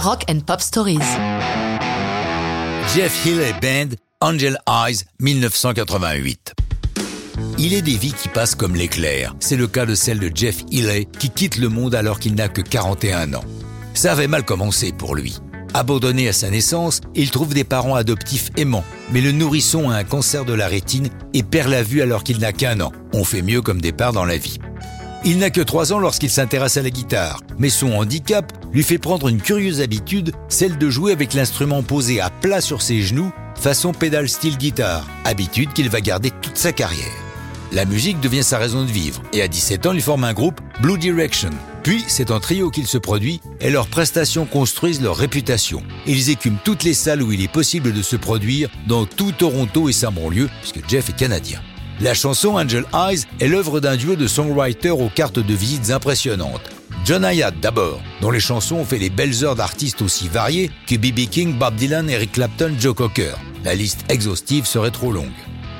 [0.00, 1.00] Rock and Pop Stories.
[2.94, 6.54] Jeff Healey Band, Angel Eyes, 1988.
[7.58, 9.34] Il est des vies qui passent comme l'éclair.
[9.40, 12.48] C'est le cas de celle de Jeff Healey qui quitte le monde alors qu'il n'a
[12.48, 13.44] que 41 ans.
[13.94, 15.40] Ça avait mal commencé pour lui.
[15.74, 20.04] Abandonné à sa naissance, il trouve des parents adoptifs aimants, mais le nourrisson a un
[20.04, 22.92] cancer de la rétine et perd la vue alors qu'il n'a qu'un an.
[23.12, 24.58] On fait mieux comme départ dans la vie.
[25.24, 28.98] Il n'a que 3 ans lorsqu'il s'intéresse à la guitare, mais son handicap lui fait
[28.98, 33.32] prendre une curieuse habitude, celle de jouer avec l'instrument posé à plat sur ses genoux,
[33.56, 37.06] façon pédale style guitare, habitude qu'il va garder toute sa carrière.
[37.72, 40.60] La musique devient sa raison de vivre, et à 17 ans, il forme un groupe,
[40.80, 41.50] Blue Direction.
[41.82, 45.82] Puis, c'est en trio qu'il se produit, et leurs prestations construisent leur réputation.
[46.06, 49.88] Ils écument toutes les salles où il est possible de se produire, dans tout Toronto
[49.88, 51.60] et sa banlieue, puisque Jeff est canadien.
[52.00, 56.70] La chanson Angel Eyes est l'œuvre d'un duo de songwriters aux cartes de visites impressionnantes.
[57.04, 60.94] John Hayat d'abord, dont les chansons ont fait les belles heures d'artistes aussi variés que
[60.94, 61.28] B.B.
[61.28, 63.34] King, Bob Dylan, Eric Clapton, Joe Cocker.
[63.64, 65.26] La liste exhaustive serait trop longue.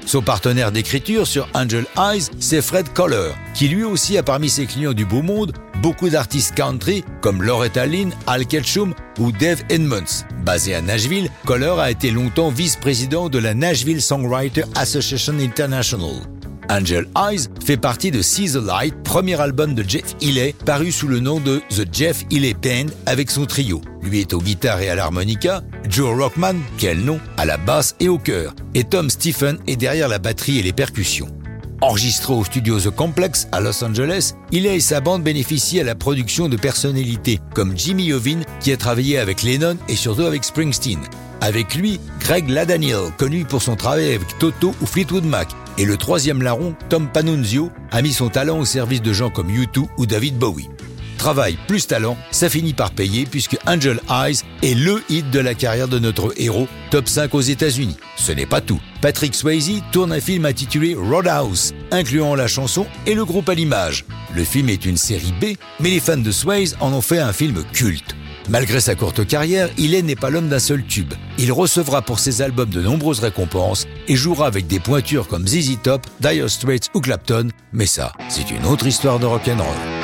[0.09, 4.65] Son partenaire d'écriture sur Angel Eyes, c'est Fred Koller, qui lui aussi a parmi ses
[4.65, 10.25] clients du beau monde beaucoup d'artistes country comme Loretta Lynn, Al Ketchum ou Dave Edmonds.
[10.47, 16.23] Basé à Nashville, Koller a été longtemps vice-président de la Nashville Songwriter Association International.
[16.71, 21.09] Angel Eyes fait partie de See the Light, premier album de Jeff Healey, paru sous
[21.09, 23.81] le nom de The Jeff Healey Band avec son trio.
[24.03, 28.09] Lui est aux guitares et à l'harmonica, Joe Rockman, quel nom, à la basse et
[28.09, 31.29] au chœur, et Tom Stephen est derrière la batterie et les percussions.
[31.81, 35.95] Enregistré au studio The Complex à Los Angeles, Healey et sa bande bénéficient à la
[35.95, 40.99] production de personnalités comme Jimmy Iovine qui a travaillé avec Lennon et surtout avec Springsteen.
[41.41, 45.97] Avec lui, Greg Ladaniel, connu pour son travail avec Toto ou Fleetwood Mac, et le
[45.97, 50.07] troisième larron, Tom Panunzio, a mis son talent au service de gens comme U2 ou
[50.07, 50.69] David Bowie.
[51.17, 55.55] Travail plus talent, ça finit par payer puisque Angel Eyes est LE hit de la
[55.55, 57.97] carrière de notre héros, top 5 aux États-Unis.
[58.17, 58.81] Ce n'est pas tout.
[59.01, 64.05] Patrick Swayze tourne un film intitulé Roadhouse, incluant la chanson et le groupe à l'image.
[64.35, 67.33] Le film est une série B, mais les fans de Swayze en ont fait un
[67.33, 68.15] film culte.
[68.49, 71.13] Malgré sa courte carrière, Hillel n'est pas l'homme d'un seul tube.
[71.37, 75.79] Il recevra pour ses albums de nombreuses récompenses et jouera avec des pointures comme ZZ
[75.83, 79.98] Top, Dire Straits ou Clapton, mais ça, c'est une autre histoire de rock'n'roll.